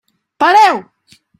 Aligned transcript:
Pareu! 0.43 0.77